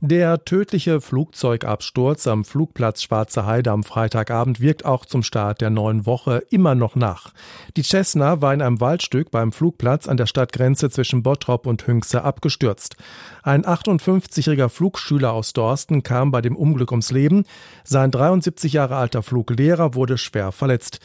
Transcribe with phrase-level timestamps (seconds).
[0.00, 6.06] Der tödliche Flugzeugabsturz am Flugplatz Schwarze Heide am Freitagabend wirkt auch zum Start der neuen
[6.06, 7.32] Woche immer noch nach.
[7.76, 12.22] Die Cessna war in einem Waldstück beim Flugplatz an der Stadtgrenze zwischen Bottrop und Hünxe
[12.22, 12.94] abgestürzt.
[13.42, 17.44] Ein 58-jähriger Flugschüler aus Dorsten kam bei dem Unglück ums Leben.
[17.82, 21.00] Sein 73 Jahre alter Fluglehrer wurde schwer verletzt.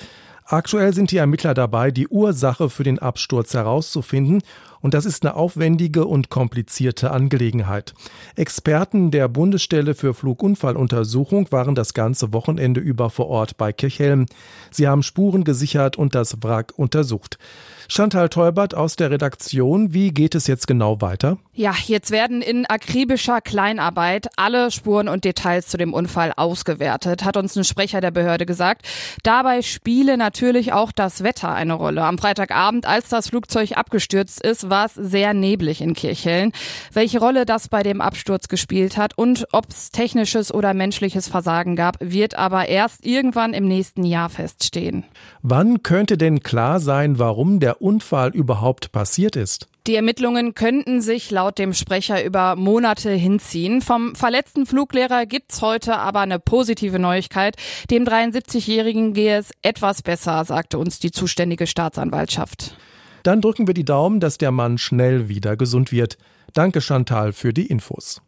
[0.46, 4.44] Aktuell sind die Ermittler dabei, die Ursache für den Absturz herauszufinden
[4.84, 7.96] und das ist eine aufwendige und komplizierte Angelegenheit.
[8.36, 14.28] Experten der Bundesstelle für Flugunfalluntersuchung waren das ganze Wochenende über vor Ort bei Kirchhelm.
[14.70, 17.40] Sie haben Spuren gesichert und das Wrack untersucht.
[17.88, 21.38] Chantal Teubert aus der Redaktion, wie geht es jetzt genau weiter?
[21.54, 27.38] Ja, jetzt werden in akribischer Kleinarbeit alle Spuren und Details zu dem Unfall ausgewertet, hat
[27.38, 28.88] uns ein Sprecher der Behörde gesagt.
[29.24, 32.04] Dabei spiele natürlich auch das Wetter eine Rolle.
[32.04, 36.52] Am Freitagabend, als das Flugzeug abgestürzt ist, war es sehr neblig in Kirchhellen.
[36.92, 41.76] Welche Rolle das bei dem Absturz gespielt hat und ob es technisches oder menschliches Versagen
[41.76, 45.04] gab, wird aber erst irgendwann im nächsten Jahr feststehen.
[45.44, 49.68] Wann könnte denn klar sein, warum der Unfall überhaupt passiert ist?
[49.86, 53.82] Die Ermittlungen könnten sich laut dem Sprecher über Monate hinziehen.
[53.82, 57.58] Vom verletzten Fluglehrer gibt's heute aber eine positive Neuigkeit.
[57.92, 62.76] Dem 73-Jährigen gehe es etwas besser, sagte uns die zuständige Staatsanwaltschaft.
[63.24, 66.18] Dann drücken wir die Daumen, dass der Mann schnell wieder gesund wird.
[66.54, 68.22] Danke Chantal für die Infos.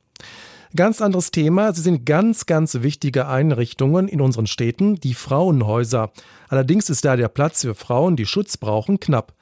[0.75, 1.73] Ganz anderes Thema.
[1.73, 6.11] Sie sind ganz, ganz wichtige Einrichtungen in unseren Städten, die Frauenhäuser.
[6.49, 9.33] Allerdings ist da der Platz für Frauen, die Schutz brauchen, knapp.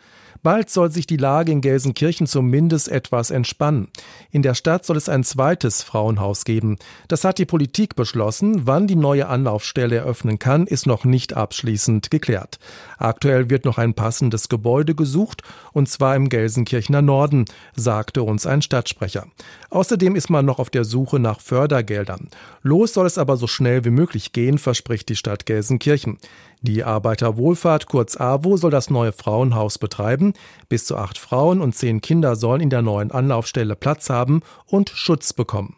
[0.43, 3.87] Bald soll sich die Lage in Gelsenkirchen zumindest etwas entspannen.
[4.29, 6.77] In der Stadt soll es ein zweites Frauenhaus geben.
[7.07, 8.67] Das hat die Politik beschlossen.
[8.67, 12.59] Wann die neue Anlaufstelle eröffnen kann, ist noch nicht abschließend geklärt.
[12.97, 18.61] Aktuell wird noch ein passendes Gebäude gesucht, und zwar im Gelsenkirchener Norden, sagte uns ein
[18.61, 19.27] Stadtsprecher.
[19.69, 22.27] Außerdem ist man noch auf der Suche nach Fördergeldern.
[22.61, 26.17] Los soll es aber so schnell wie möglich gehen, verspricht die Stadt Gelsenkirchen.
[26.65, 30.33] Die Arbeiterwohlfahrt, kurz AWO, soll das neue Frauenhaus betreiben.
[30.69, 34.89] Bis zu acht Frauen und zehn Kinder sollen in der neuen Anlaufstelle Platz haben und
[34.89, 35.75] Schutz bekommen.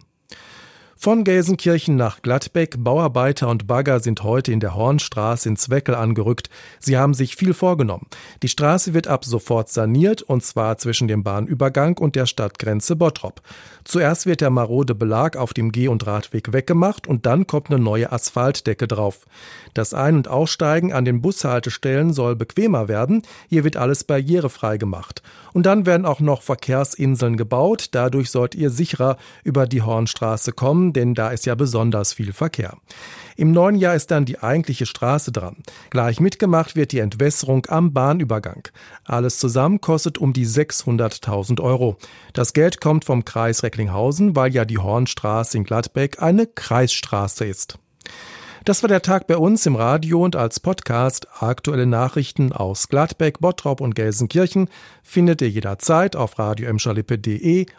[1.06, 6.50] Von Gelsenkirchen nach Gladbeck, Bauarbeiter und Bagger sind heute in der Hornstraße ins Weckel angerückt.
[6.80, 8.08] Sie haben sich viel vorgenommen.
[8.42, 13.44] Die Straße wird ab sofort saniert, und zwar zwischen dem Bahnübergang und der Stadtgrenze Bottrop.
[13.84, 17.78] Zuerst wird der marode Belag auf dem Geh- und Radweg weggemacht und dann kommt eine
[17.78, 19.28] neue Asphaltdecke drauf.
[19.76, 23.22] Das Ein- und Aussteigen an den Bushaltestellen soll bequemer werden.
[23.48, 25.22] Hier wird alles barrierefrei gemacht.
[25.54, 27.90] Und dann werden auch noch Verkehrsinseln gebaut.
[27.92, 32.78] Dadurch sollt ihr sicherer über die Hornstraße kommen, denn da ist ja besonders viel Verkehr.
[33.38, 35.57] Im neuen Jahr ist dann die eigentliche Straße dran.
[35.89, 38.69] Gleich mitgemacht wird die Entwässerung am Bahnübergang.
[39.03, 41.97] Alles zusammen kostet um die 600.000 Euro.
[42.33, 47.77] Das Geld kommt vom Kreis Recklinghausen, weil ja die Hornstraße in Gladbeck eine Kreisstraße ist.
[48.66, 51.27] Das war der Tag bei uns im Radio und als Podcast.
[51.39, 54.69] Aktuelle Nachrichten aus Gladbeck, Bottrop und Gelsenkirchen
[55.03, 56.75] findet ihr jederzeit auf radio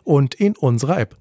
[0.04, 1.16] und in unserer App.